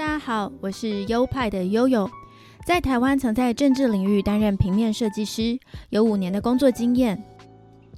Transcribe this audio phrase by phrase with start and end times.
[0.00, 2.10] 大家好，我是优派的悠悠，
[2.64, 5.58] 在台湾曾在政治领域担任平面设计师，
[5.90, 7.22] 有五年的工作经验。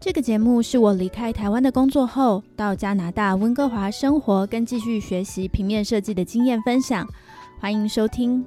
[0.00, 7.06] 这个节目是我离开台湾的工作后，到加拿大温哥华生活跟继续学习平面设计的经验分享，
[7.60, 8.44] 欢迎收听。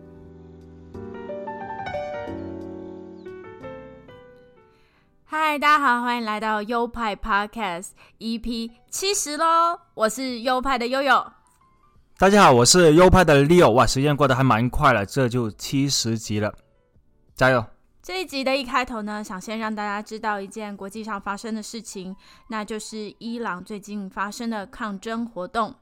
[5.24, 11.26] 嗨，大家好，欢迎来到优派 Podcast EP 七十喽，我是优派的悠悠。
[12.18, 13.72] 大家好，我是优派的 Leo。
[13.72, 16.56] 哇，时间过得还蛮快了，这就七十集了，
[17.36, 17.66] 加油！
[18.02, 22.16] 这一集的一开头呢，想先让大家知道一件国际上发生的事情，
[22.48, 25.76] 那就是伊朗最近发生的抗争活动。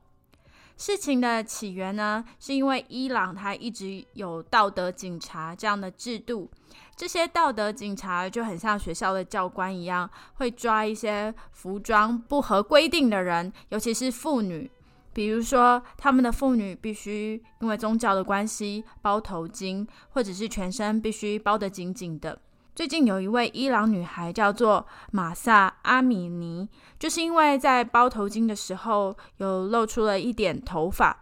[0.76, 6.50] 事情的起源呢，是因为伊朗它一直有道德警察这样的制度，
[6.96, 14.72] 这些道德警察就很像学校的教官一样，会抓一些服装不合规定的人，尤其是妇女。
[15.14, 22.40] 比如说，他们的妇女必须因为宗教的关系包头巾，或者是全身必须包得紧紧的。
[22.76, 31.20] 最近有一位伊朗女孩叫做马萨阿米尼，就是因为在包头巾的时候有露出了一点头发。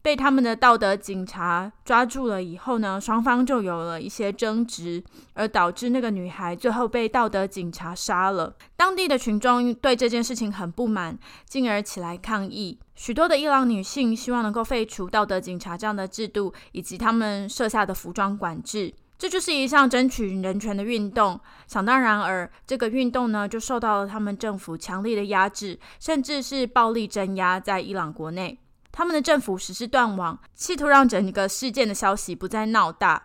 [0.00, 8.54] 被他们的道德警察抓住了以后呢，双方就有了一些争执，而导致那个女孩最后被道德警察杀了。
[8.76, 12.78] 当地的群众对这件事情很不满，进而起来抗议。
[12.94, 18.94] 许多的伊朗女性希望能够废除道德警察这样的制度，以及他们设下的服装管制。
[19.16, 21.38] 这就是一项争取人权的运动。
[21.66, 28.58] 想当然而，这个运动呢，就受到了他们政府强力的压制，甚至是暴力镇压在伊朗国内。
[28.92, 33.20] 他们的政府实施断网，企图让整个事件的消息不再闹大，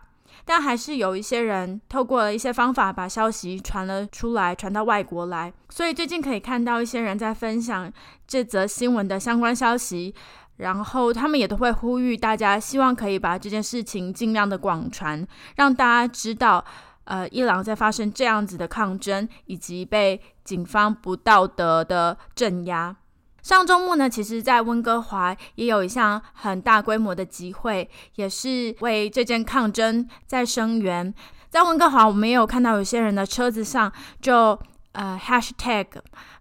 [0.49, 5.53] 但还是有一些人透过了一些方法把消息传了出来，传到外国来。
[5.69, 7.93] 所以最近可以看到一些人在分享
[8.25, 10.11] 这则新闻的相关消息，
[10.57, 15.23] 然后他们也都会呼吁大家，希望可以把这件事情尽量的广传，
[15.57, 16.65] 让大家知道，
[17.03, 22.95] 呃，伊朗在发生这样子的抗争，以及被警方不道德的镇压。
[23.41, 31.13] 上周末呢，其实，在温哥华也有一项很大规模的集会，也是为这件抗争在声援。
[31.49, 33.91] 在温哥华，我们也有看到有些人的车子上
[34.21, 34.59] 就
[34.91, 35.87] 呃 #hashtag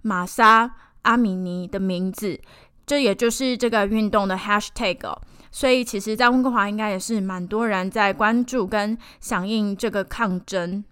[0.02, 0.70] 玛莎
[1.02, 2.38] 阿米尼的名字，
[2.84, 5.06] 这也就是这个运动的 #hashtag。
[5.06, 5.18] 哦
[5.50, 10.84] 所以，其实，在温哥华应该也是蛮多人在关注跟响应这个抗争。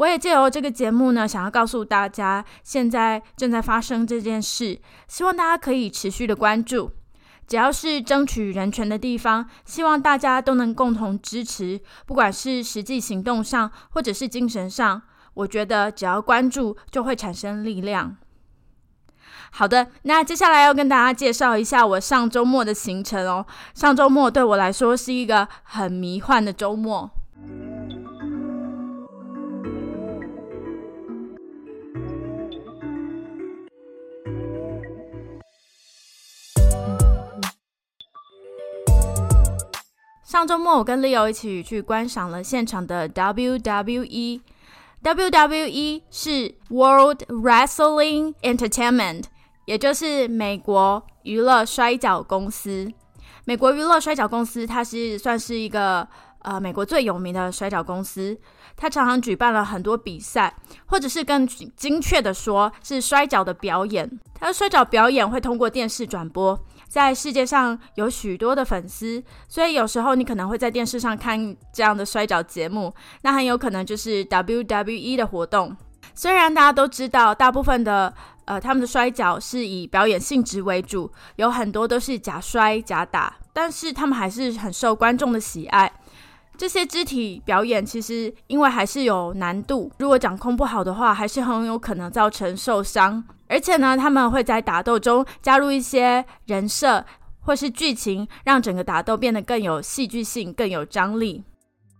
[0.00, 6.90] 我也借由这个节目呢，想要告诉大家，现在正在发生这件事，希望大家可以持续的关注。
[7.46, 15.02] 只要是争取人权的地方，希望大家都能共同支持，不管是实际行动上，或者是精神上，
[15.34, 18.16] 我觉得只要关注，就会产生力量。
[19.50, 23.44] 好的，那接下来要跟大家介绍一下我上周末的行程哦。
[23.74, 27.10] 上周末对我来说是一个很迷幻的周末。
[40.30, 44.40] 上周末，我跟 Leo 一起去观赏了现场的 WWE。
[45.02, 49.24] WWE 是 World Wrestling Entertainment，
[49.64, 52.92] 也就是美国娱乐摔角公司。
[53.44, 56.06] 美国娱乐摔角公司，它是算是一个
[56.42, 58.38] 呃美国最有名的摔角公司。
[58.76, 60.54] 它常常举办了很多比赛，
[60.86, 64.08] 或者是更精确的说，是摔角的表演。
[64.32, 66.56] 它的摔角表演会通过电视转播。
[66.90, 72.92] 在世界上有许多的粉丝，所以有时候你可能会在电视上看这样的摔跤节目，
[73.22, 75.76] 那很有可能就是 WWE 的活动。
[76.12, 78.12] 虽然大家都知道，大部分的
[78.44, 85.92] 呃他们的摔跤是以表演性质为主，有很多都是假摔假打，但是他们还是很受观众的喜爱。
[86.58, 93.24] 这些肢体表演其实因为还是有难度，如果掌控不好的话，还是很有可能造成受伤。
[93.50, 97.04] 而且呢，他们会在打斗中加入一些人设
[97.40, 101.42] 或是剧情，让整个打斗变得更有戏剧性、更有张力。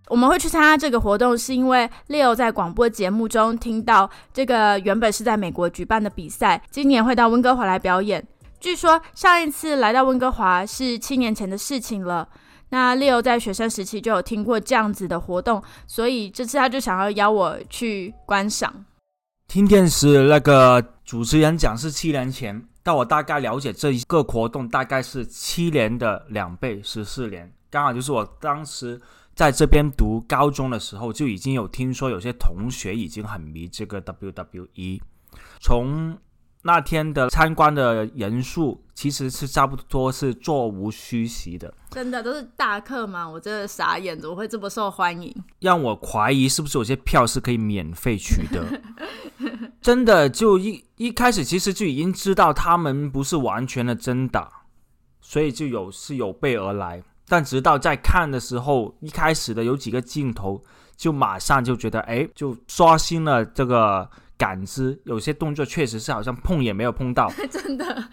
[0.07, 8.27] 我们会去参加这个活动，是因为 Leo 在广播节目中听到这个原本是在美国举办的比赛，今年会到温哥华来表演。
[8.59, 12.29] 据说上一次来到温哥华是七年前的事情了。
[12.71, 18.85] 那 Leo 在学生时期就有听过这样子的活动，所以这次他就想要邀我去观赏。
[19.51, 29.01] 听电视那个主持人讲是七年前，但我大概了解这一个活动大概是七年的两倍，十四年，刚好就是我当时
[29.35, 35.01] 在这边读高中的时候就已经有听说有些同学已经很迷这个 WWE。
[35.59, 36.17] 从
[36.63, 41.73] 那天的参观的人数其实是差不多是座无虚席的。
[41.91, 45.35] 真的都是大客嘛，我真的傻眼，怎么会这么受欢迎？
[45.61, 48.63] 让我怀疑是不是有些票是可以免费取得。
[49.81, 54.51] 真的，就一一开始其实就已经知道他们不是完全的真打，
[55.21, 57.03] 所以就有是有备而来。
[57.27, 60.63] 但直到在看的时候，一开始的有几个镜头，
[60.97, 64.11] 就马上就觉得，哎，就刷新了这个
[64.41, 64.99] 感知。
[65.05, 68.05] 有些动作确实是好像碰也没有碰到， 真的。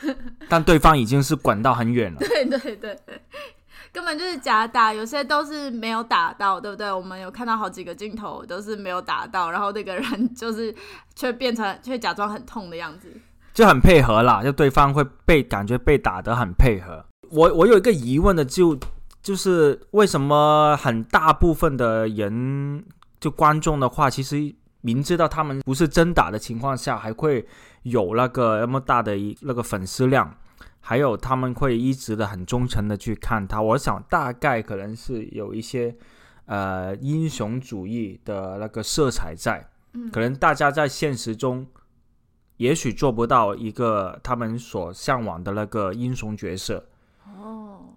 [0.50, 2.18] 但对方已经是滚到很远了。
[2.18, 2.94] 对对对，
[3.90, 6.92] 根本就是假打，有些都是没有打到，对不对？
[6.92, 10.74] 我们有看到好几个镜头都是没有打到，然后那个人就是
[11.14, 13.08] 却变成却假装很痛的样子，
[13.54, 17.02] 就很配合啦，就对方会被感觉被打得很配合。
[17.30, 18.78] 我我有一个疑问的，就
[19.22, 22.84] 就是为什么很大部分的人，
[23.18, 27.46] 就观众的话，其实明知道他们不是真打的情况下，还会
[27.84, 30.36] 有那个那么大的一那个粉丝量，
[30.80, 33.62] 还有他们会一直的很忠诚的去看他。
[33.62, 35.96] 我想大概可能是有一些
[36.44, 39.66] 呃英雄主义的那个色彩在，
[40.12, 41.66] 可能大家在现实中
[42.58, 46.84] 也许做不到一个他们所向往的那个英雄角色。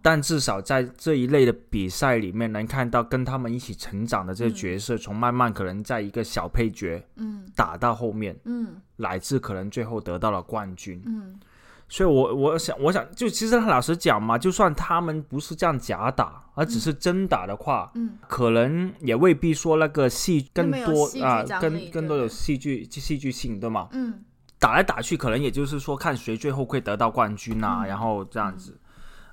[0.01, 11.38] 但至少在这一类的比赛里面，能看到跟他们一起成长的这些角色，从慢慢可能在一个小配角，嗯，打到后面，嗯，乃至可能最后得到了冠军，嗯，
[11.89, 23.90] 所以，我我想，我想，就其实老实讲嘛，就算他们不是这样假打，而只是真打的话，嗯，可能也未必说那个戏更多啊，更更多有戏剧戏剧性，对吗？
[23.92, 24.24] 嗯，
[24.57, 28.80] 打来打去，可能也就是说看谁最后会得到冠军啊，然后这样子。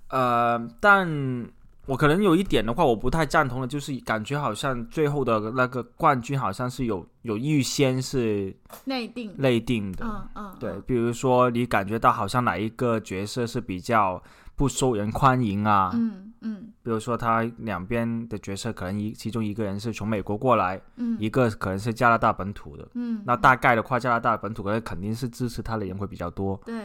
[0.08, 1.48] 呃，但
[1.86, 8.56] 我可能有一点的话，我不太赞同的，就是感觉好像最后的那个冠军好像是有有预先是
[8.86, 14.22] 内定内定的，嗯嗯，对，比如说你感觉到好像哪一个角色是比较
[14.56, 26.84] 不受人欢迎啊，嗯嗯，比如说他两边的角色可能一其中一个人是从美国过来，嗯，一个可能是加拿大本土的，嗯，那大概的话，加拿大本土可能肯定是支持他的人会比较多，对。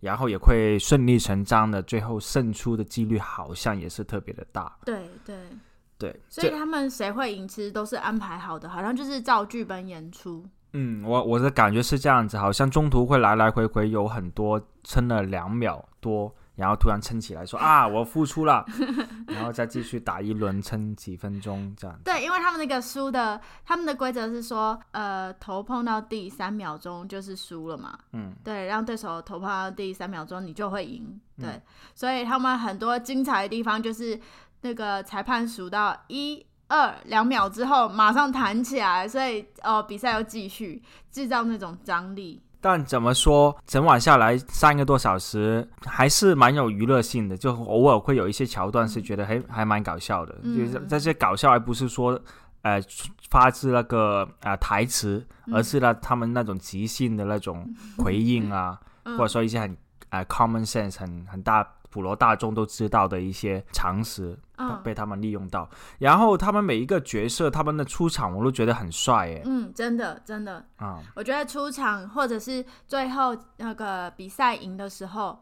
[0.00, 4.76] 然后也会顺理成章的，最后胜出的几率好像也是特别的大。
[4.84, 5.36] 对对
[5.98, 10.44] 对，所以他们谁会赢，其实都是安排好的，好像就是照剧本演出。
[10.72, 16.30] 嗯，我我的感觉是这样子，好像中途会来来回回有很多撑了两秒多。
[16.56, 18.64] 然后突然撑起来说啊， 我付出了，
[19.28, 21.98] 然后再继续打一轮，撑几分钟这样。
[22.04, 27.98] 对，因为他们那个输的，他们的规则是说，呃，头碰到地三秒钟就是输了嘛。
[28.12, 28.34] 嗯。
[28.42, 31.20] 对，让对手头碰到地三秒钟，你就会赢。
[31.38, 31.60] 对。
[31.94, 34.18] 所以他们很多精彩的地方就是
[34.62, 42.42] 那个裁判数到一二两秒之后马上弹起来，所以哦比赛又继续，制造那种张力。
[42.68, 47.36] 但怎么说，整晚下来三个多小时，还是蛮有娱乐性的。
[47.36, 52.20] 就偶尔会有一些桥段是觉得还还蛮搞笑的，就是这些搞笑，而不是说
[52.62, 52.82] 呃
[53.30, 59.76] 发自那个啊台词，而是呢他们那种即兴的那种回应啊，或者说一些很
[60.10, 61.64] 呃 common sense 很很大。
[61.96, 64.38] 普罗大众都知道的一些常识，
[64.84, 65.66] 被他们利用到。
[65.98, 75.40] 然后他们每一个角色，他们的出场我都觉得很帅，哎，嗯，真的，真的啊，我觉得出场或者是最后那个比赛赢的时候，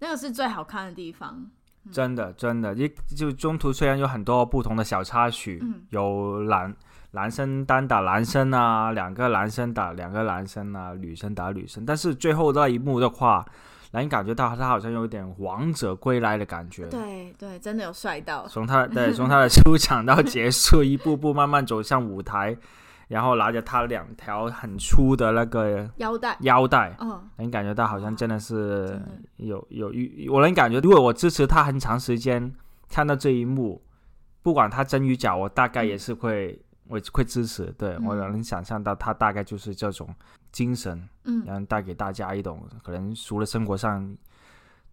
[0.00, 1.46] 那个是最好看的地方。
[1.90, 6.76] 真的，真的，一就中途虽然有很多不同的小插曲，有男
[7.12, 13.42] 男生单打男生啊，两个男生打两个男生啊，女生打女生，但是最后那一幕的话。
[13.94, 16.86] 让你感觉到他好像有点王者归来的感觉。
[16.88, 18.46] 对对，真的有帅到。
[18.48, 22.56] 从他对从他的 出场到结束，一步步慢慢走向舞台，
[23.06, 29.00] 然后拿着他两条很粗的那个腰带腰带，嗯，能感觉到好像真的是
[29.36, 32.52] 有有有，我能感觉，如果我支持他很长时间，
[32.90, 33.80] 看到这一幕，
[34.42, 36.60] 不管他真与假，我大概也是会。
[36.86, 40.06] 我会支持，对我能想象到他大概就是这种
[40.54, 44.16] 精神，嗯，然后带给大家一种可能除了生活上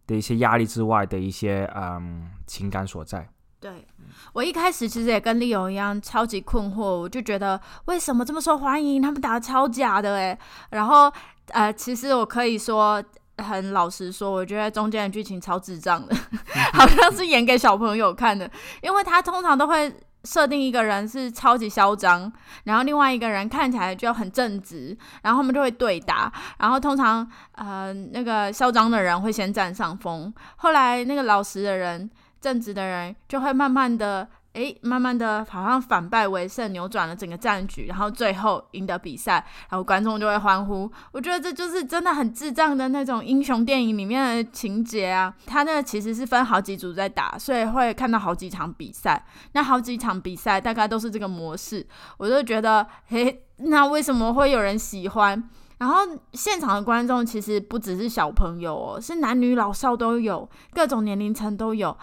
[0.08, 3.30] 的一些压力之外的一些嗯情感所在。
[3.60, 3.86] 对
[4.34, 9.00] 我一开始其实也跟丽友一样超级困惑，我就觉得为什么这么受欢迎？
[9.00, 10.36] 他们打的超假的诶。
[10.72, 11.14] 然后
[11.50, 13.04] 呃，其实我可以说
[13.38, 16.16] 很老实说，我觉得中间的剧情超智障的，
[16.74, 18.50] 好像是演给小朋友看的，
[18.82, 19.94] 因为他通常都会。
[20.24, 22.32] 设定一个人是超级嚣张，
[22.66, 32.10] 然后另外一个人看起来就很正直，然后他们就会对打，然后通常呃那个嚣张的人会先占上风，后来那个老实的人、
[32.40, 40.92] 正直的人就会慢慢的诶，慢慢的好像反败为胜，扭转了整个战局，然后最后赢得比赛，然后观众就会欢呼。
[41.14, 45.34] 我觉得这就是真的很智障的那种英雄电影里面的情节啊！
[45.46, 49.26] 他那个其实是分好几组在打，所以会看到好几场比赛。
[49.54, 55.50] 那好几场比赛大概都是这个模式，我就觉得，诶，那为什么会有人喜欢？
[55.78, 56.02] 然后
[56.34, 61.98] 现场的观众其实不只是小朋友哦，是男女老少都有，各种年龄层都有。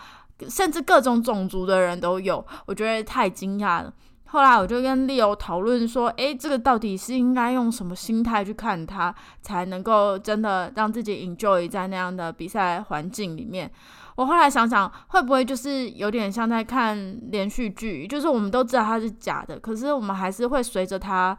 [0.49, 3.93] 甚至各种种族的人都有，我觉得太惊讶了。
[4.31, 13.71] 后来我就跟 Leo 讨论说：“诶，这个到底是应该用什么心态去看它，才能够真的让自己 enjoy 在那样的比赛环境里面？”
[14.17, 21.35] 我后来想想，会不会就是有点像在看连续剧，就是我们都知道它是假的，可是我们还是会随着它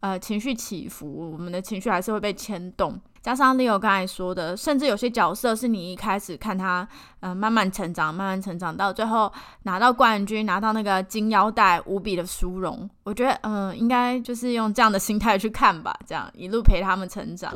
[0.00, 3.00] 呃情绪起伏，我们的情绪还是会被牵动。
[3.22, 6.86] 加上 Leo 刚才说的，甚至有些角色是你一开始看他，
[7.20, 12.90] 嗯，慢慢成长，慢慢成长，到最后拿到冠军，拿到那个金腰带，无比的殊荣。
[13.04, 17.52] 我觉得，嗯，应该就是用这样的心态去看吧，这样一路陪他们成长。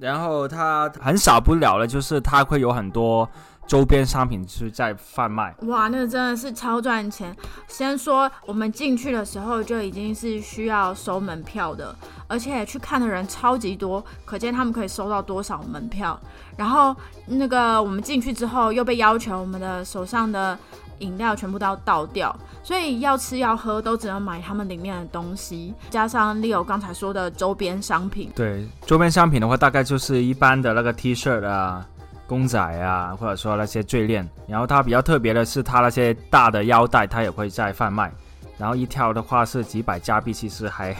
[0.00, 3.26] 然后他很少不了了，就是他会有很多。
[3.66, 7.34] 周边商品是在贩卖，哇，那真的是超赚钱。
[7.66, 11.94] 先说我们进去的时候就已经是需要收门票的，
[12.28, 16.18] 而且去看的人超级多，可见他们可以收到多少门票。
[16.56, 16.94] 然后
[17.26, 20.56] 那个我们进去之后又被要求我们的手上的
[20.98, 28.30] 饮料全部都要倒掉，所以要吃要喝都只能买他们里面的东西，加上 Leo 刚才说的周边商品。
[28.36, 31.84] 对，周边商品的话，大概就是一般的那个 T 恤啊。
[32.26, 38.12] 公仔啊，或者说那些坠链，然后它比较特别的是，它那些大的腰带，它也会在贩卖，
[38.58, 40.94] 然后一条的话是几百加币，其实还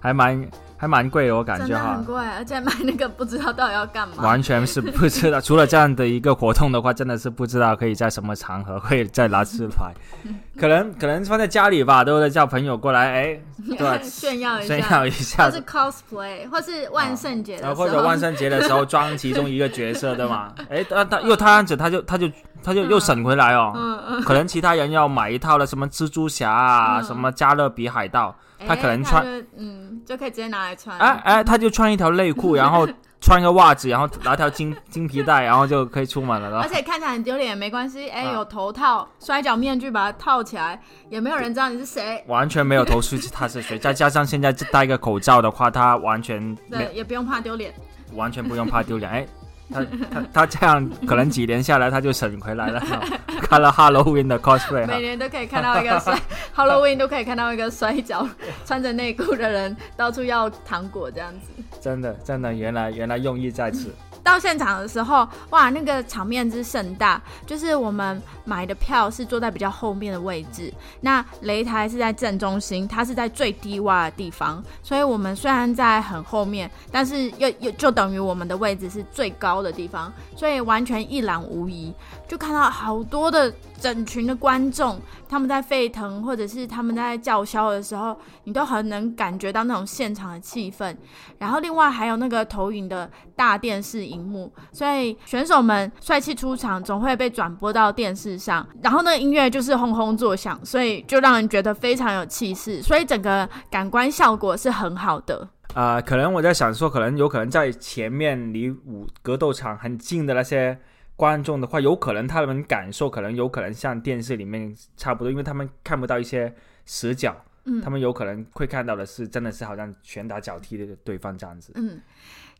[0.00, 0.46] 还蛮。
[0.84, 5.40] 还蛮贵的，我感觉哈，很贵，而且买那个不知道到底要干嘛，完全是 不知道。
[5.40, 9.94] 除了这样的一个活动的话，真的是不知道可以在什么场合会再拿出来。
[10.60, 13.40] 可能可能放在家里吧，都会叫朋友过来，哎，
[13.78, 20.52] 对，炫耀一下，炫耀一下，或是 cosplay，或是万圣节的时候，或者万圣节的时候装其中一个角色，对吗？
[20.68, 22.30] 哎，他他又他样子，他就他就
[22.64, 23.72] 他就又省回来哦。
[23.76, 24.22] 嗯嗯。
[24.22, 28.34] 可能其他人要买一套的什么蜘蛛侠啊，什么加勒比海盗。
[28.66, 29.26] 他可能穿，
[29.58, 30.98] 嗯，就可以直接拿来穿。
[30.98, 32.88] 哎哎，他就穿一条内裤， 然后
[33.20, 36.60] 穿个袜子，然后拿条金 金皮带，然后就可以出门了。
[36.60, 40.80] 而且看起来很丢脸也没关系，哎，有头套、摔跤面具把它套起来，
[41.10, 42.24] 也没有人知道你是谁。
[42.26, 47.74] 完全没有头绪他是谁，再加上现在戴个口罩的话，他完全对，也不用怕丢脸，
[48.14, 49.10] 完全不用怕丢脸。
[49.10, 49.26] 哎。
[49.72, 49.80] 他
[50.10, 52.82] 他他这样可能几年下来他就省回来了，
[53.42, 56.18] 看了 Halloween 的 cosplay，每年都可以看到一个摔
[56.54, 58.28] Halloween 都可以看到一个摔跤
[58.66, 63.94] 穿着内裤的人到处要糖果这样子，真的真的原来原来用意在此。
[64.24, 81.92] 到现场的时候，哇，那个场面之盛大，就是我们买的票是坐在比较后面的位置，那擂台是在正中心，它是在最低洼的地方，所以我们虽然在很后面，但是又又就等于我们的位置是最高的地方，所以完全一览无遗，
[82.34, 90.96] 就看到好多的整群的观众，他们在沸腾或者是他们在叫嚣的时候，你都很能感觉到那种现场的气氛，
[91.38, 94.04] 然后另外还有那个投影的大电视。
[94.04, 105.48] 荧幕，所以选手们帅气出场，总会被转播到电视上，然后那音乐就是轰轰作响，所以就让人觉得非常有气势，所以整个感官效果是很好的。
[105.72, 110.78] 啊，可能我在想说，可能有可能在前面离武格斗场很近的那些
[111.16, 116.54] 观众的话，有可能他们感受可能有可能像电视里面差不多，因为他们看不到一些
[116.84, 122.00] 死角，嗯，他们有可能会看到的是真的是好像拳打脚踢的对方这样子，嗯。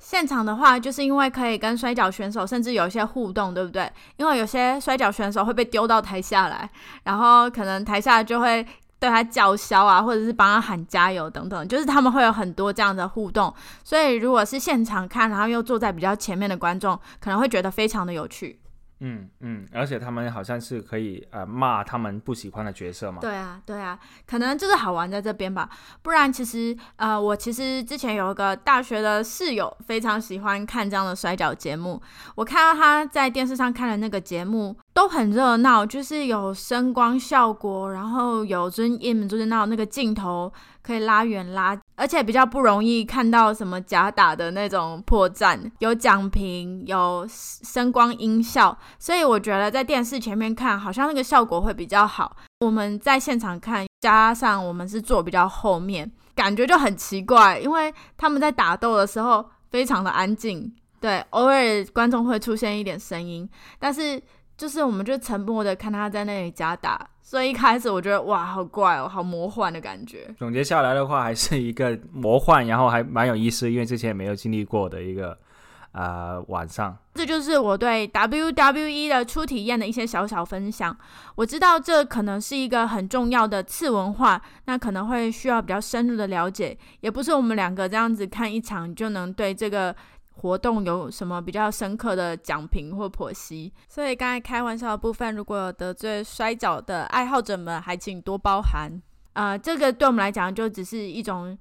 [0.01, 3.91] 现场的话，就是因为可以跟摔跤选手甚至有一些互动，对不对？
[4.19, 6.69] 因为有些摔跤选手会被丢到台下来，
[7.05, 8.67] 然后可能台下就会
[9.05, 13.53] 对他叫嚣啊，或者是帮他喊加油等等，就是他们会有很多这样的互动。
[13.83, 18.59] 所以如果是现场看，然后又坐在比较前面的观众，可能会觉得非常的有趣。
[19.01, 23.19] 嗯嗯，而且他们好像是可以呃骂他们不喜欢的角色嘛。
[23.21, 25.69] 对啊对啊，可能就是好玩在这边吧。
[26.01, 32.01] 不然其实呃，我其实之前有一个大学的室友，非常喜欢看这样的摔跤节目。
[32.37, 40.51] 我看到他在电视上看的那个节目，都很热闹，就是有声光效果，然后有尊敬就是那那个镜头
[40.85, 52.37] 可以拉远拉，而且比较不容易看到什么假打的那种破绽，有奖评，有声光音效，所以我觉得在电视前面看好像那个效果会比较好。
[52.61, 64.23] 我们在现场看，加上我们是坐比较后面，感觉就很奇怪，因为他们在打斗的时候非常的安静，对，偶尔观众会出现一点声音，但是。
[64.57, 70.33] 就是我们就沉默的看他在那里假打，所以一开始我觉得哇，好怪哦，好魔幻的感觉。
[70.39, 75.37] 总结下来的话，还是一个魔幻，然后还蛮有意思，因为之前也没有经历过的一个
[75.91, 76.97] 呃晚上。
[77.15, 80.97] 这就是我对 WWE 的初体验的一些小小分享。
[81.35, 89.95] 我知道这可能是一个很重要的次文化，那可能会需要比较深入的了解，也不是我们两个这样子看一场就能对这个。
[90.37, 93.73] 活动有什么比较深刻的奖评或剖析？
[93.89, 99.01] 所以刚才开玩笑的部分，如果有得罪摔跤的爱好者们，还请多包涵。
[99.33, 101.57] 呃，这个对我们来讲就只是一种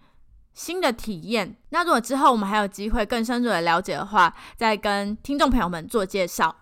[0.54, 1.56] 新的体验。
[1.70, 6.54] 那如果之后我们还有机会更深入的了解的话，再跟听众朋友们做介绍。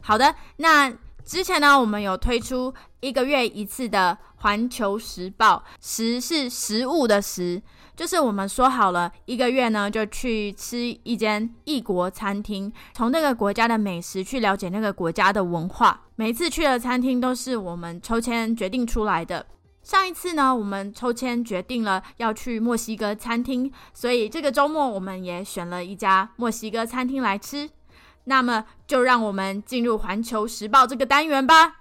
[0.00, 0.92] 好的，那
[1.24, 4.16] 之前呢，我们有推出一个月一次的。
[4.44, 7.62] 环球时报，食是食物的食，
[7.96, 16.02] 就是我们说好了，一个月呢就去吃一间异国餐厅，从那个国家的美食去了解那个国家的文化。
[16.16, 19.46] 每次去的餐厅都是我们抽签决定出来的。
[19.82, 27.70] 上一次呢，我们抽签决定了要去墨西哥餐厅，所以这个周末我们也选了一家墨西哥餐厅来吃。
[28.24, 31.76] 那么就让我们进入环球时报这个单元吧。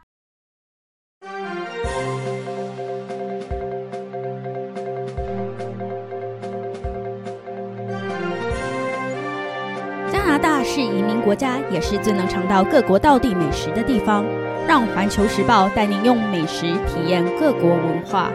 [10.64, 14.26] 是移民国家，也是最能尝到各国道地美食的地方。
[14.66, 18.32] 让环球时报带您用美食体验各国文化。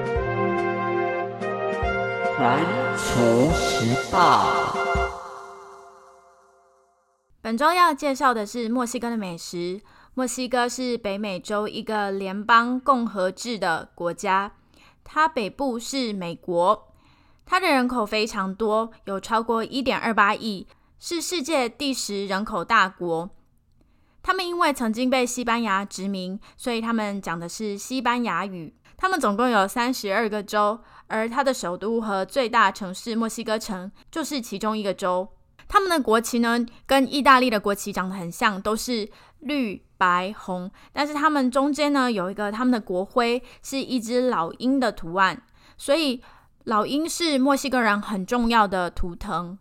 [2.36, 2.62] 环
[2.96, 4.46] 球时报。
[7.40, 9.80] 本周要介绍的是墨西哥的美食。
[10.12, 14.52] 墨西哥是北美洲一个联邦共和制的国家，
[15.02, 16.88] 它北部是美国，
[17.46, 20.66] 它的人口非常多，有超过一点二八亿。
[20.98, 23.30] 是世界第十人口大国。
[24.22, 28.74] 他们因为曾经被西班牙殖民，所以他们讲的是西班牙语。
[28.96, 35.28] 他们总共有三十二个州，而它的首都和最大城市墨西哥城就是其中一个州。
[35.68, 39.08] 他们的国旗呢，跟意大利的国旗长得很像，都是
[39.38, 40.70] 绿白红。
[40.92, 45.40] 但是他们中间呢，有一个他们的国徽是一只老鹰的图案，
[45.76, 46.20] 所以
[46.64, 49.58] 老鹰是墨西哥人很重要的图腾。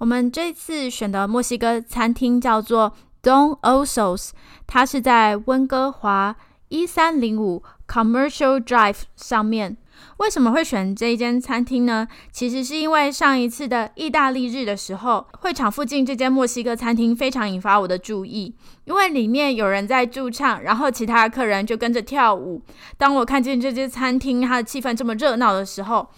[0.00, 4.30] 我们这次选的墨西哥餐厅叫做 Don Osos，
[4.66, 6.34] 它是在温哥华
[6.68, 9.76] 一三零五 Commercial Drive 上面。
[10.16, 12.08] 为什么会选这一间餐厅呢？
[12.32, 18.54] 其实是因为上一次的意大利日的时候，会场附近这间墨西哥餐厅非常引发我的注意，
[18.86, 22.62] 因为里面有人在驻唱，然后其他客人就跟着跳舞。
[22.96, 26.08] 当我看见这间餐厅它的气氛这么热闹的时候，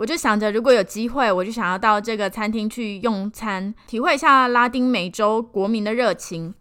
[0.00, 6.54] 我就想着，如果有机会，我就想要到这个餐厅去用餐，体会一下拉丁美洲国民的热情。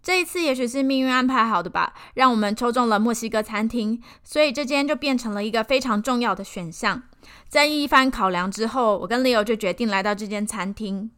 [0.00, 7.02] 这一次也许是命运安排好的吧，让我们抽中了墨西哥餐厅，所以这间就变成了一个非常重要的选项。
[7.48, 11.10] 在一番考量之后，我跟 Leo 就决定来到这间餐厅。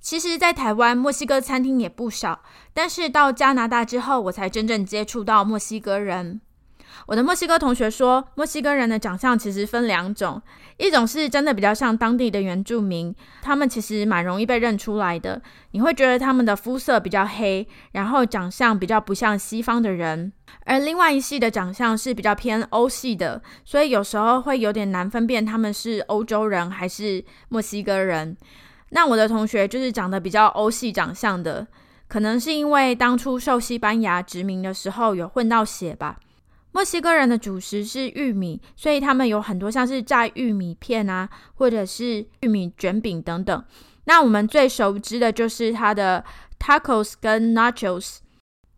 [0.00, 6.40] 其实，在台湾墨西哥餐厅也不少，但是到加拿大之后，我才真正接触到墨西哥人。
[7.06, 10.40] 我的墨西哥同学说，墨西哥人的长相其实分两种，
[10.78, 15.40] 一种是真的比较像当地的原住民，他们其实蛮容易被认出来的。
[15.72, 20.30] 你会觉得他们的肤色比较黑，然后长相比较不像西方的人；
[20.64, 28.36] 而另外一系的长相是比较偏欧系的，所以有时候会有点难分辨他们是欧洲人还是墨西哥人。
[28.90, 31.66] 那我的同学就是长得比较欧系长相的，
[32.06, 36.16] 可能是因为当初受西班牙殖民的时候有混到血吧。
[36.74, 43.64] 墨西哥人的主食是玉米，所以他们有很多像是炸玉米片啊，或者是玉米卷饼等等。
[44.06, 46.24] 那我们最熟知的就是它的
[46.58, 48.16] tacos 跟 nachos。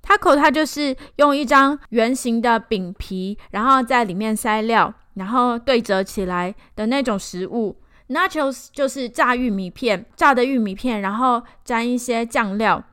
[0.03, 7.81] taco 它就是用一张圆形的饼皮，然后在里面塞料，然后对折起来的那种食物。
[8.11, 12.85] nachos 就是炸玉米片，炸的玉米片，然后沾一些酱料，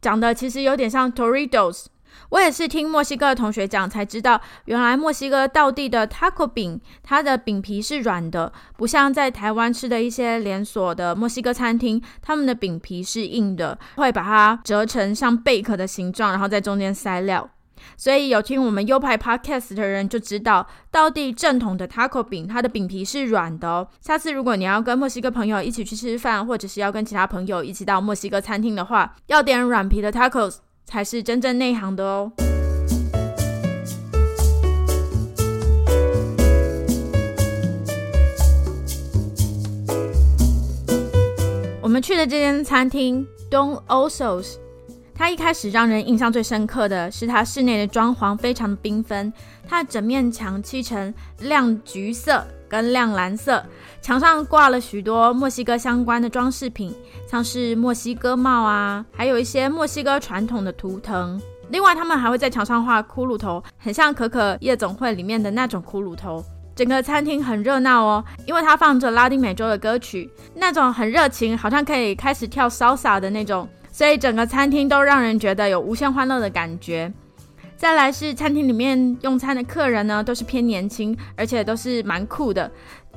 [0.00, 1.84] 长得其实有点像 Doritos。
[2.30, 17.48] 我也是听墨西哥的同学讲才知道，原来墨西哥道地的 taco 饼，它的饼皮是软的，不像在台湾吃的一些连锁的墨西哥餐厅，他们的饼皮是硬的，会把它折成像贝壳的形状，然后在中间塞料。
[17.96, 23.88] 所以有听我们优牌 podcast 的人就知道，道地正统的 taco 饼，它的饼皮是软的哦。
[24.00, 30.56] 下次如果你要跟墨西哥朋友一起去吃饭，或者是要跟其他朋友一起到墨西哥餐厅的话，要点软皮的 tacos
[30.88, 32.32] 才是真正内行的哦。
[41.82, 44.54] 我们去的这间餐厅 Don Osos。
[45.14, 49.30] 它一开始让人印象最深刻的是它室内的装潢非常缤纷，
[49.68, 53.64] 它的整面墙漆成亮橘色跟亮蓝色，
[54.00, 56.94] 墙上挂了许多墨西哥相关的装饰品，
[57.26, 61.40] 像是墨西哥帽啊，还有一些墨西哥传统的图腾。
[61.70, 66.44] 另外，他们还会在墙上画骷髅头，很像可可夜总会里面的那种骷髅头。
[66.74, 73.68] 整个餐厅很热闹哦，因为它放着拉丁美洲的歌曲，那种很热情，好像可以开始跳 salsa 的那种。
[73.90, 77.12] 所以整个餐厅都让人觉得有无限欢乐的感觉。
[77.78, 82.68] 再来是餐厅里面用餐的客人呢，都是偏年轻，而且都是蛮酷的。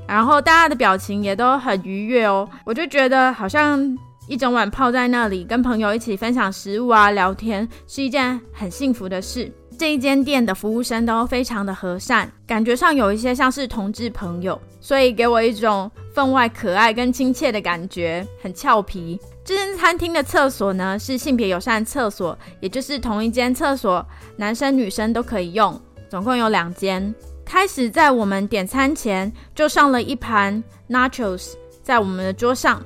[0.07, 3.97] 然后大家的表情也都很愉悦哦，我就觉得好像
[4.27, 9.51] 一整晚泡在那里，跟朋友一起分享食物啊、聊天，是一件很幸福的事。
[9.81, 19.19] 这一间店的服务生都非常的和善，感觉上有一些像是同志朋友，所以给我一种分外可爱跟亲切的感觉，很俏皮。
[19.43, 27.11] 这间餐厅的厕所呢是性别友善厕所，也就是同一间厕所，男生女生都可以用，总共有两间。
[27.43, 32.85] 开始在我们点餐前就上了一盘 nachos 在我们的桌上，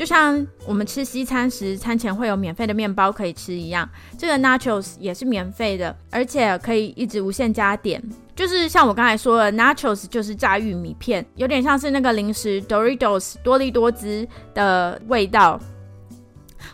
[0.00, 3.86] 就像我们吃西餐时餐前会有免费的面包可以吃一样，
[4.16, 8.02] 这个 nachos 也是免费的，而且可以一直无限加点。
[8.34, 15.60] 就是像我刚才说的，nachos 就是炸玉米片，有点像是那个零食 Doritos 多利多滋的味道。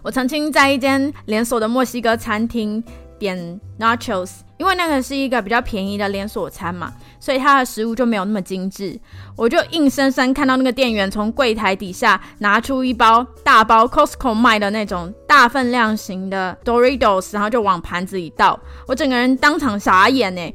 [0.04, 2.80] 我曾经在一间连锁的墨西哥餐厅
[3.18, 8.98] 点 nachos，因为那个是一个比较便宜的连锁餐嘛，所以它的食物就没有那么精致。
[9.36, 20.54] 我就硬生生看到那个店员从柜台底下拿出一包大包 Costco 卖的那种大分量型的 Doritos，然后就往盘子里倒，我整个人当场傻眼呢。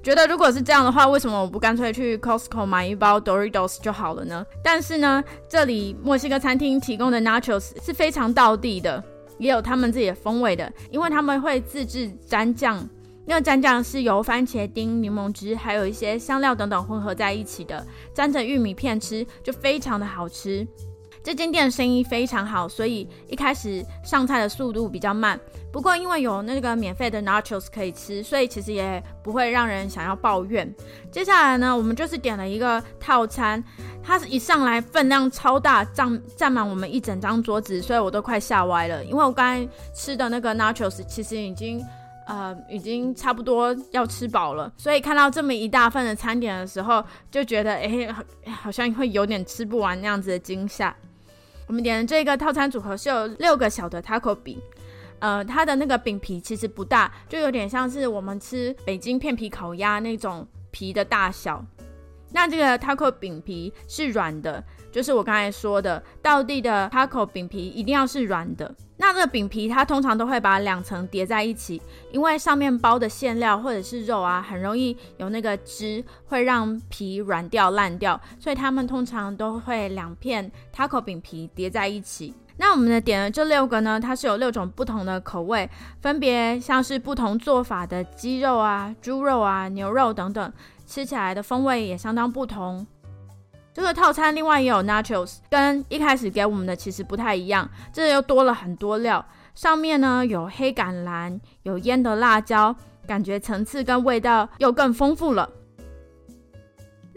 [0.00, 4.46] 觉得如果是这样的话，为什么我不干脆去 Costco 买一包 Doritos 就好了呢？
[4.62, 9.02] 但是呢，这里墨西哥餐厅提供的 Nachos 是非常道地的，
[9.38, 12.88] 也有他们自己的风味的，因为他们会自制蘸酱，
[13.28, 20.66] 那个蘸酱是由番茄丁、柠檬汁还有一些香料等等混合在一起的，沾着玉米片吃就非常的好吃。
[21.22, 25.38] 这间店生意非常好，所以一开始上菜的速度比较慢。
[25.70, 30.74] 不过因为有那个免费的 nachos 可以吃，所以其实也不会让人想要抱怨。
[31.12, 33.62] 接下来呢，我们就是点了一个套餐，
[34.02, 39.04] 它是一上来分量超大，占占满我们一整张桌子，所以我都快吓歪了。
[39.04, 41.84] 因为我刚才吃的那个 nachos 其实已经
[42.28, 48.14] 呃已经差不多要吃饱了，所以看到这么一大份的餐点的时候，就觉得哎
[48.52, 50.94] 好像会有点吃不完那样子的惊吓。
[51.66, 54.60] 我们点的这个套餐组合是有六个小的 taco 饼，
[55.20, 61.64] 呃，它的那个饼皮其实不大，就有点像是我们吃北京片皮烤鸭那种皮的大小。
[62.30, 64.62] 那这个 taco 饼皮是软的，
[64.98, 68.74] 就是我刚才说的，道地的 taco 饼皮一定要是软的。
[68.96, 71.80] 那这个饼皮它通常都会把两层叠在一起，
[72.10, 82.34] 因为上面包的馅料或者是肉啊，很容易有那个汁，会让皮软掉烂掉，所以他们通常都会两片 taco 饼皮叠在一起。
[82.56, 85.70] 那我们的点的这六个呢，它是有六种不同的口味，
[86.02, 90.52] 分别像是不同做法的鸡肉啊、猪肉啊、牛肉等等，
[90.84, 92.84] 吃起来的风味也相当不同。
[93.78, 99.24] 这个套餐另外也有 Naturals，跟一开始给我们的其实不太一样，这又多了很多料。
[99.54, 102.74] 上面呢有黑橄榄，有腌的辣椒，
[103.06, 105.48] 感觉层次跟味道又更丰富了。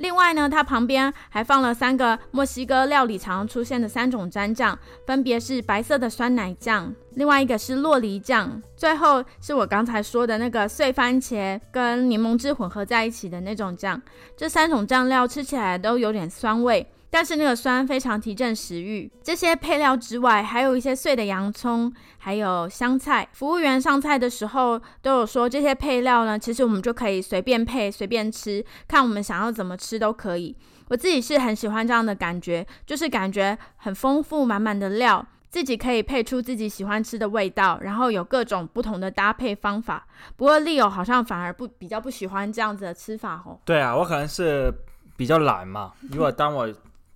[0.02, 14.02] 另外呢，它旁边还放了三个墨西哥料理常出现的三种蘸酱，分别是白色的酸奶酱，另外一个是洛梨酱，最后是我刚才说的那个碎番茄跟柠檬汁混合在一起的那种酱。
[14.36, 16.86] 这三种酱料吃起来都有点酸味。
[17.12, 19.12] 但是那个酸非常提振食欲。
[19.22, 23.28] 这些配料之外，还有一些碎的洋葱，还有香菜。
[23.34, 30.56] 服务员上菜的时候都有说，这些配料呢，其实我们就可以随便配、随便吃，看我们想要怎么吃都可以。
[30.88, 40.08] 我自己是很喜欢这样的感觉，就是感觉很丰富、满满的料，自己可以配出自己喜欢吃的味道，然后有各种不同的搭配方法。
[40.38, 43.60] 不过 Leo 好像反而不比较不喜欢这样子的吃法哦。
[43.66, 44.74] 对啊，我可能是
[45.18, 45.92] 比较懒嘛。
[46.12, 46.70] 如果当我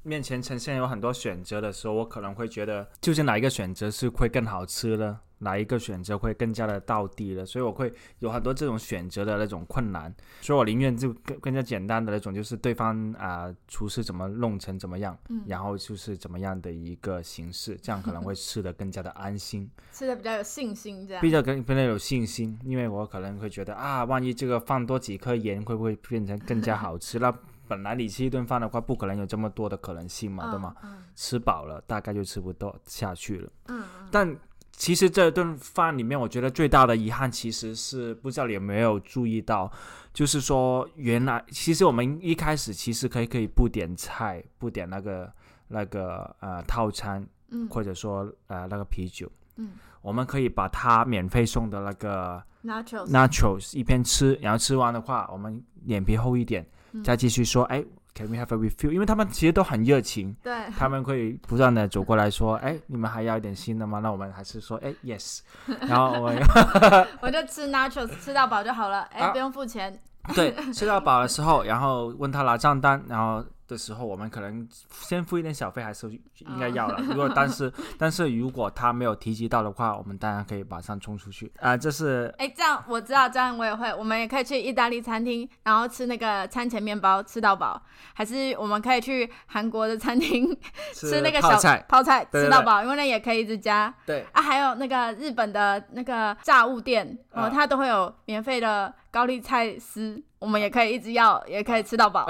[0.06, 5.20] 面前呈现有很多选择的时候，我可能会觉得究竟哪一个选择是会更好吃呢？
[5.40, 7.46] 哪一个选择会更加的到地了？
[7.46, 27.20] 所以我会有很多这种选择的那种困难，所以我宁愿就更更加简单的那种，就是对方啊、厨师怎么弄成怎么样，嗯然后就是怎么样的一个形式，这样可能会 吃的更加的安心，吃的比较有信心，这样比较更更加有信心，因为我可能会觉得啊，万一这个放多几颗盐，会不会变成更加好吃？
[27.20, 27.30] 那
[27.68, 30.76] 本来你吃一顿饭的话，不可能有这么多的可能性嘛，对吗？？
[30.84, 33.50] 嗯吃饱了，大概就吃不到下去了。
[33.68, 34.36] 嗯嗯但
[34.74, 39.72] 其实这顿饭里面，我觉得最大的遗憾其实是不知道你有没有注意到，
[40.14, 45.32] 就是说原来其实我们一开始其实可以可以不点菜，不点那个
[45.70, 56.68] 那个呃套餐，嗯或者说呃那个啤酒，嗯我们可以把它免费送的那个，Nachos，nachos 一边吃，然后吃完的话，我们脸皮厚一点，嗯
[57.04, 58.92] 再继续说，哎，Can we have a refill？
[58.92, 60.36] 因为他们其实都很热情。
[60.44, 65.40] 对，他们会不断的走过来说：“哎，你们还要一点新的吗？”那我们还是说：“哎，yes。
[65.88, 66.38] ”然后我们
[67.22, 70.00] 我就吃 Nachos，吃到饱就好了，哎，啊不用付钱。
[70.34, 77.00] 对吃到饱的时候，然后问他拿账单，然后的时候，我们可能先付一点小费，还是应该要了。
[77.02, 83.90] 如果但是 但是如果他没有提及到的话，我们当然可以马上冲出去啊、这是哎，这样我知道，这样我也会。
[83.96, 87.82] 我们也可以去意大利餐厅，然后吃那个餐前面包，吃到饱；
[88.14, 90.56] 还是我们可以去韩国的餐厅
[90.94, 93.94] 吃那个小泡菜，泡菜吃到饱，因为那也可以一直加。
[94.06, 102.30] 对啊，还有那个日本的那个炸物店，哦，啊它都会有免费的高丽菜丝，我们也可以一直要，也可以吃到饱。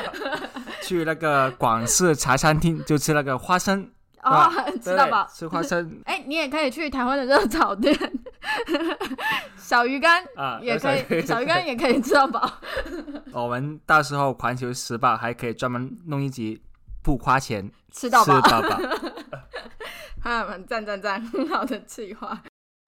[0.82, 3.90] 去那个广式茶餐厅就吃那个花生，
[4.22, 5.28] 哦，对 吃到饱。
[5.30, 7.94] 吃花生 哎、你也可以去台湾的热炒店，
[9.58, 12.50] 小鱼干啊，也可以，小鱼干也可以吃到饱。
[13.32, 16.62] 我们到时候环球时报还可以专门弄一集
[17.02, 18.80] 不花钱吃到饱，吃到饱。
[20.22, 22.42] 啊，赞赞赞，很好的计划。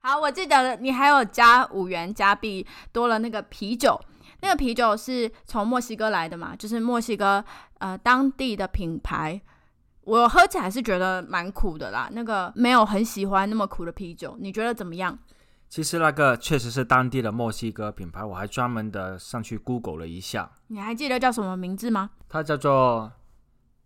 [0.08, 4.00] 好，我记得你还有加五元加币，多了那个啤酒。
[4.40, 7.44] 那个啤酒是从墨西哥来的嘛，就是墨西哥
[7.76, 9.38] 呃当地的品牌。
[10.04, 15.18] 我喝起来是觉得蛮苦的啦，那个没有很喜欢那么苦的啤酒，你觉得怎么样？
[15.68, 22.12] 其实那个确实是当地的墨西哥品牌，我还专门的上去 Google 了一下，你还记得叫什么名字吗？
[22.30, 23.12] 它叫做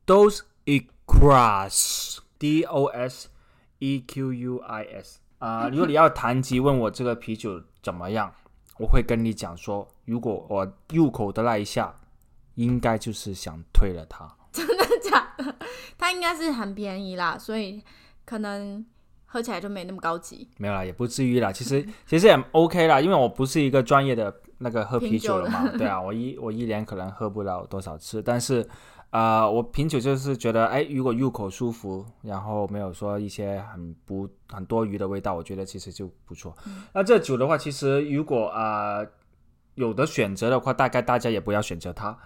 [0.07, 3.29] Dos Equis，D O S
[3.81, 5.19] E Q U I S。
[5.45, 8.33] 啊、如果你要谈及问我这个啤酒怎么样，
[8.79, 11.93] 我会跟你讲说，如果我入口的那一下，
[12.55, 14.29] 应该就是想退了它。
[14.53, 15.55] 真的假的？
[15.99, 17.83] 它应该是很便宜啦，所以
[18.25, 18.85] 可能
[19.27, 20.49] 喝起来就没那么高级。
[20.59, 21.51] 没有啦，也不至于啦。
[21.51, 28.65] 其实其实也 OK 啦，因为我不是一个专业的那个喝啤酒的嘛，对啊，我一我一年可能喝不了多少次，但是
[29.13, 36.57] 呃，我品酒就是觉得，哎，如果入口舒服，然后没有说一些很不很多余的味道，我觉得其实就不错。
[36.95, 39.07] 那这酒的话，其实如果啊、呃
[39.75, 42.09] 有的选择的话，大概大家也不要选择它。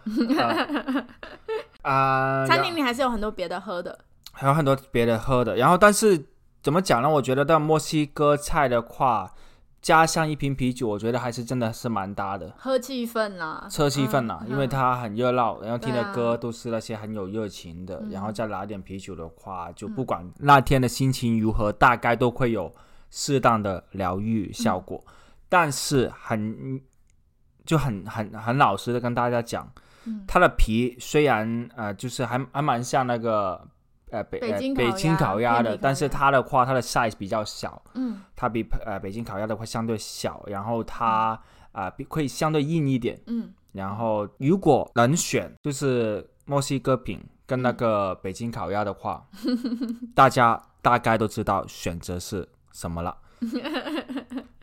[1.83, 3.99] 啊、呃餐厅里还是有很多别的喝的。
[4.33, 5.57] 还有很多别的喝的。
[5.57, 6.27] 然后，但是
[6.61, 7.09] 怎么讲呢？
[7.09, 9.33] 我觉得到墨西哥菜的话，
[9.87, 18.11] 加上一瓶啤酒，我觉得还是真的是蛮搭的，喝气氛啦，车气氛啦，嗯因为它很热闹，然后听的歌都是那些很有热情的，嗯。
[18.11, 22.75] 然后再拿点啤酒的话，就不管那天的心情如何，大概都会有
[23.13, 25.01] 适当的疗愈效果。
[25.07, 25.13] 嗯。
[25.49, 26.83] 但是很
[27.65, 29.73] 就很很很老实的跟大家讲，
[30.05, 30.25] 嗯。
[30.27, 33.65] 它的皮虽然呃就是还还蛮像那个
[34.11, 41.41] 呃北北京呃、北京烤鸭的，但是它的话它的 size 比较小，嗯它比呃北京烤鸭的话相对小，然后它
[41.73, 43.21] 啊、比会相对硬一点。
[43.27, 49.27] 嗯，然后如果能选，就是墨西哥饼跟那个北京烤鸭的话，
[50.15, 53.15] 大家大概都知道选择是什么了。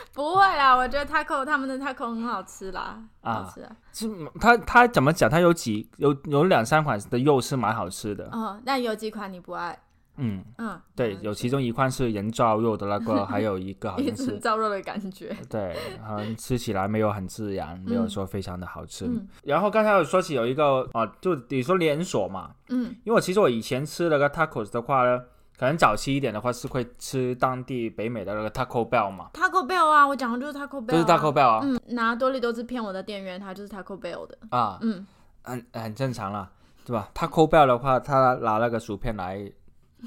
[0.12, 3.76] 不会啦，我觉得 taco 他们的 taco 很好吃啦，啊好吃啊。
[3.92, 4.08] 是
[4.40, 5.28] 它它怎么讲？
[5.30, 8.28] 它有几有有两三款的肉是蛮好吃的。
[8.32, 9.78] 哦，那有几款你不爱？
[10.22, 15.34] 嗯，嗯，对，有其中一款是人造肉的那个， 还有一个好像是人造肉的感觉。
[15.48, 15.74] 对，
[16.06, 19.06] 嗯，吃起来没有很自然，没有说非常的好吃。
[19.06, 25.22] 嗯然后刚才有说起有一个啊，就你说连锁嘛，嗯因为我其实我以前吃那个 tacos 的话呢，
[25.60, 34.38] 可能早期一点的话是会吃当地北美的那个 Taco Bell 嘛，，Taco Bell 啊，我讲的就是 Taco Bell，、啊、就是 Taco Bell 啊，嗯，拿多利多汁骗我的店员，他就是 Taco Bell 的。
[34.48, 35.06] 啊，嗯，
[35.42, 36.50] 很很正常啦，
[36.86, 39.52] 对吧？Taco Bell 的话，他拿那个薯片来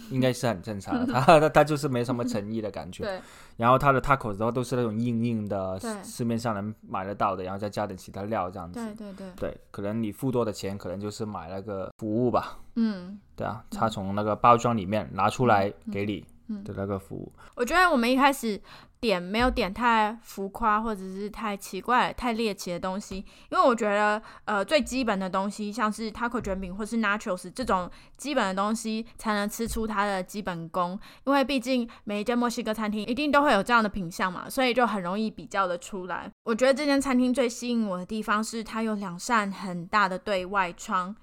[0.10, 1.14] 应该是很正常的。
[1.22, 3.04] 他他他就是没什么诚意的感觉。
[3.04, 3.22] 对
[3.58, 8.84] 然后他的 tacos 的话都是那种硬硬的对，市面上能买得到的，然后再加点其他料这样子。
[8.84, 12.58] 对对对，对，可能你付多的钱，可能就是买那个服务吧。
[12.74, 17.32] 嗯，对啊，他从那个包装里面拿出来嗯给你嗯的那个服务。
[17.56, 18.60] 我觉得我们一开始
[19.00, 23.18] 点没有点太浮夸或者是太奇怪、太猎奇的东西，
[23.52, 31.00] 因为我觉得呃最基本的东西，像是 taco 卷饼或是 nachos 这种基本的东西，才能吃出它的基本功。
[31.26, 36.32] 因为毕竟每一间墨西哥餐厅一定都会有这样的品相嘛，所以就很容易比较的出来。
[36.44, 41.16] 我觉得这间餐厅最吸引我的地方是它有两扇很大的对外窗。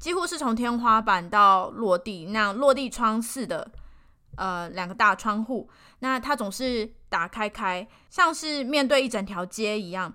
[0.00, 3.70] 几乎是从天花板到落地那样落地窗式的，
[4.36, 10.12] 呃，两个大窗户，那它总是打开开，像是面对一整条街一样。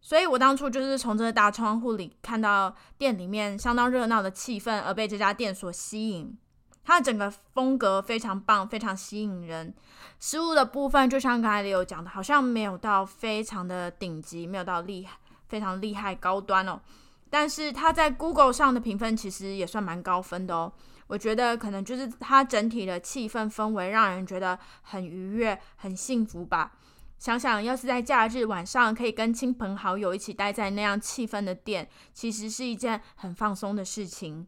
[0.00, 6.36] 所以我当初就是从这个大窗户里看到店里面相当热闹的气氛，而被这家店所吸引。
[6.82, 9.72] 它的整个风格非常棒，非常吸引人。
[10.18, 15.16] 食物的部分，就像刚才有讲的，好像没有到非常的顶级，没有到厉害，
[15.48, 16.80] 非常厉害高端哦。
[17.34, 20.72] 但是它在 Google 上的评分其实也算蛮高分的哦。
[21.08, 26.74] 我觉得可能就是它整体的气氛氛围让人觉得很愉悦、很幸福吧。
[27.18, 34.46] 想想要是在假日晚上可以跟亲朋好友一起待在那样气氛的店，其实是一件很放松的事情。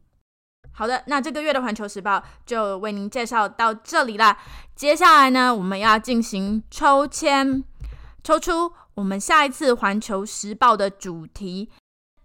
[0.70, 4.38] 好的，那这个月的环球时报就为您介绍到这里啦。
[4.77, 7.64] 接下来呢，我们要进行抽签，
[8.22, 11.68] 抽出我们下一次环球时报的主题。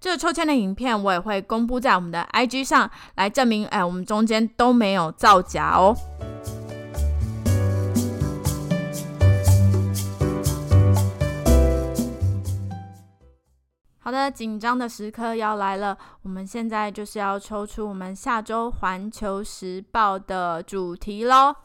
[0.02, 5.96] 这个抽签的影片我也会公布在我们的 IG 上，来证明，哎，我们中间都没有造假哦。
[14.00, 21.56] 好的，紧张的时刻要来了，我们现在就是要抽出我们下周《环球时报》的主题喽。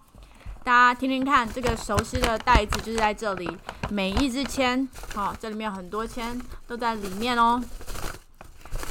[0.63, 3.49] 大家听听看，这个熟悉的袋子就是在这里，
[3.89, 7.63] 每一支签，好、这里面有很多签都在里面哦。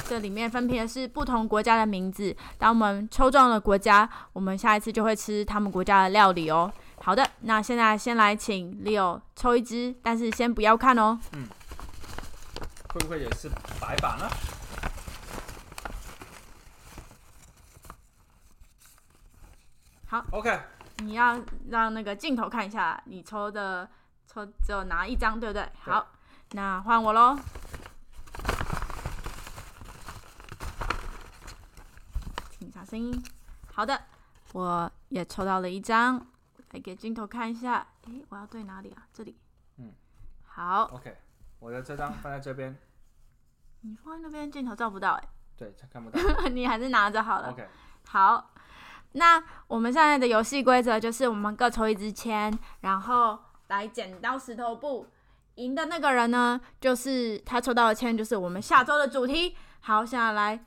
[0.08, 2.36] 这里面分别是不同国家的名字。
[2.58, 6.72] 当我们抽中了国家，我们下一次就会吃他们国家的料理哦。
[7.02, 11.20] 好的，那现在先来请 Leo 抽一支，但是先不要看哦。
[11.34, 11.48] 嗯
[12.94, 13.50] 会不会也是
[13.82, 14.30] 白板呢？
[20.08, 20.58] 好，OK，
[21.00, 21.38] 你要
[21.70, 23.90] 让那个镜头看一下，你抽的
[24.26, 25.64] 抽只有拿一张，对不对？
[25.64, 26.08] 对好，
[26.52, 27.38] 那换我喽。
[32.58, 33.24] 听一下声音。
[33.74, 34.00] 好的，
[34.54, 36.26] 我也抽到了一张，
[36.72, 37.88] 来给镜头看一下。
[38.08, 39.08] 诶，我要对哪里啊？
[39.12, 39.36] 这里。
[39.78, 39.92] 嗯。
[40.46, 41.18] 好，OK，
[41.60, 42.78] 我的这张放在这边，
[43.82, 45.20] 你放在那边，镜头照不到、
[45.58, 46.20] 对，他看不到。
[46.50, 47.50] 你还是拿着好了。
[47.50, 47.68] OK，
[48.08, 48.52] 好，
[49.14, 55.08] 那我们现在的游戏规则就是我们各抽一支签，然后来剪刀石头布，
[55.56, 59.58] 赢的那个人呢，就是他抽到的签，就是我们下周的主题。
[59.82, 60.66] 好，现在来，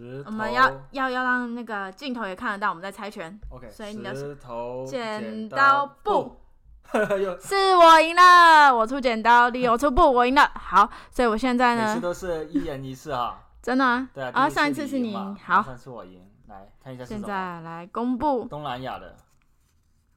[0.00, 0.30] 石头。
[0.30, 3.38] 我们要要要让那个镜头也看得到我们在猜拳。
[3.50, 6.40] OK，所以你的石头剪刀刀布，
[7.22, 10.50] 又 是我赢了，我出剪刀，你我出布，我赢了。
[10.54, 13.38] 好，所以我现在呢，每次都是一人一次哈。
[13.62, 16.26] 真的啊，对啊，上一次是你你赢嘛，好，上次我赢。
[16.48, 17.22] 来看一下是现？
[17.22, 19.14] 在来公布，东南亚的，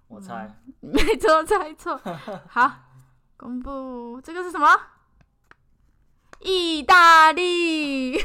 [0.07, 0.49] 我猜。
[0.79, 1.99] 没错，猜错。
[2.49, 2.71] 好，
[3.37, 4.67] 公布这个是什么？
[6.43, 8.19] 意大利意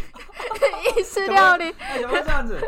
[1.04, 1.74] 式料理。
[1.78, 2.60] 哎，怎么会这样子？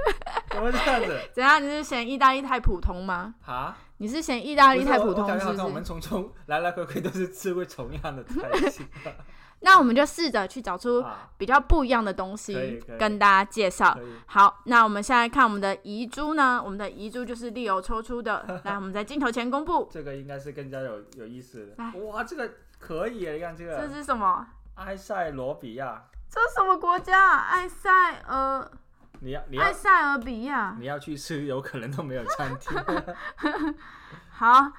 [0.50, 1.20] 怎么会这样子？
[1.32, 1.62] 怎样？
[1.62, 3.34] 你是嫌意大利太普通吗？
[3.42, 3.76] 哈？
[3.98, 5.74] 你是嫌意大利太普不是我通是不是？
[5.74, 8.86] 们从从来来回回都是吃过同样的菜系
[9.62, 13.94] 那我们就试着去找出啊，比较不一样的东西跟大家介绍。
[14.24, 16.62] 好，那我们现在看我们的遗珠呢？
[16.64, 18.42] 我们的遗珠就是利友抽出的。
[18.64, 22.00] 来，我们在镜头前公布，这个应该是更加有有意思的。
[22.06, 23.34] 哇，这个可以耶！
[23.34, 24.46] 你看这个这是什么？
[24.80, 27.36] 埃塞罗比亚，这是什么国家？
[27.36, 27.90] 埃塞
[28.28, 28.70] 俄
[29.20, 30.74] 你要你要埃塞俄比亚。
[30.80, 32.74] 你要去吃，有可能都没有餐厅。
[34.32, 34.72] 好，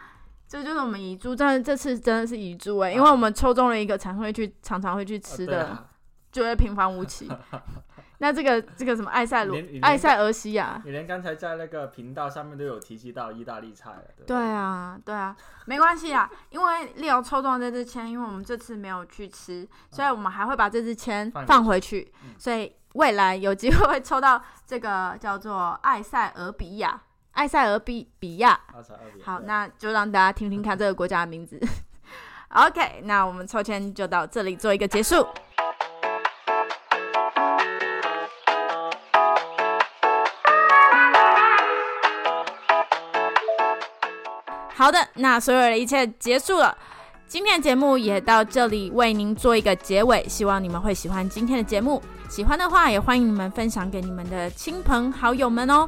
[0.48, 5.86] 这就是我们遗珠，但是这次真的是遗珠哎，因为我们抽中了一个常会去常常会去吃的，啊啊
[6.32, 7.30] 就会平凡无奇。
[8.22, 14.38] 那这个这个什么埃塞罗埃塞俄西亚，你连刚才在那个频道上面都有提及到意大利菜了，对？
[14.38, 22.14] 啊对啊，没关系啊， 因为 Leo 抽中了这支签，因为我们这次没有去吃，所以我们还会把这支签放回去。
[22.24, 27.02] 嗯，所以未来有机会会抽到这个叫做埃塞俄比亚，
[27.34, 28.60] 埃塞俄比比亚。
[29.24, 31.60] 好，那就让大家听听看这个国家的名字。
[32.54, 35.26] OK，那我们抽签就到这里做一个结束。
[44.82, 46.75] 好的，那所有的一切结束了，
[47.27, 52.02] 今天的节目也到这里为您做一个结尾，希望你们会喜欢今天的节目。
[52.32, 55.88] 喜欢的话，也欢迎你们分享给你们的亲朋好友们哦。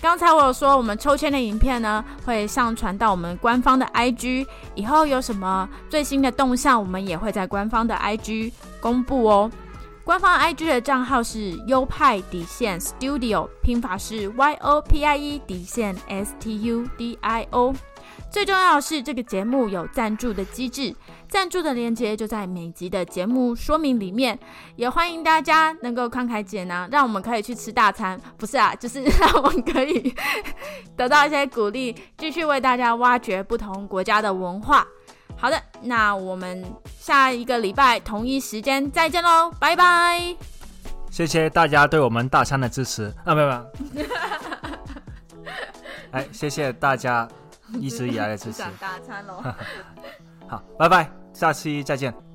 [0.00, 9.52] 刚才我有说，我们抽签的影片呢会上传到我们官方的 IG，以后有什么最新的动向，我们也会在官方的 IG 公布哦。
[10.02, 17.74] 官方 IG 的账号是优派底线 Studio，拼法是 Y O P I E 底线 S T U D I O。
[18.30, 20.94] 最重要的是，这个节目有赞助的机制，
[21.28, 24.38] 赞助的链接就在每集的节目说明里面。
[24.76, 28.20] 也欢迎大家能够慷慨解囊，让我们可以去吃大餐。
[28.36, 30.14] 不是啊，就是让我们可以
[30.96, 34.86] 得到一些鼓励，继续为大家挖掘不同国家的文化。
[35.36, 36.64] 好的，那我们
[37.00, 40.36] 下一个礼拜同一时间再见喽，拜拜。
[41.10, 43.34] 谢谢大家对我们大餐的支持啊！
[43.34, 44.06] 没有没有，
[46.10, 47.26] 哎，谢谢大家
[47.74, 48.62] 一直以来的支持。
[48.80, 49.42] 大餐喽。
[50.48, 52.27] 好，拜拜，下期再见。